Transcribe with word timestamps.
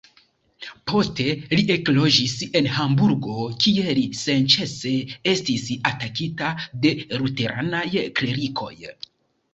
Poste 0.91 1.25
li 1.57 1.65
ekloĝis 1.73 2.33
en 2.59 2.69
Hamburgo, 2.77 3.35
kie 3.65 3.93
li 3.99 4.07
senĉese 4.21 4.95
estis 5.35 5.69
atakita 5.93 6.51
de 6.87 6.97
luteranaj 7.23 7.87
klerikoj. 8.23 8.75